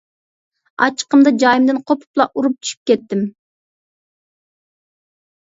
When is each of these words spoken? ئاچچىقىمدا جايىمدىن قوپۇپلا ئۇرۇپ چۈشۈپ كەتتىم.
ئاچچىقىمدا 0.85 1.33
جايىمدىن 1.43 1.79
قوپۇپلا 1.91 2.27
ئۇرۇپ 2.31 2.55
چۈشۈپ 2.69 2.91
كەتتىم. 2.93 3.23